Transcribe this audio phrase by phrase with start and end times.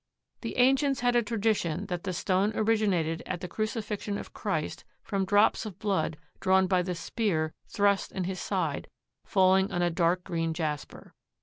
[0.41, 5.25] The ancients had a tradition that the stone originated at the crucifixion of Christ from
[5.25, 8.87] drops of blood drawn by the spear thrust in his side
[9.23, 11.13] falling on a dark green jasper.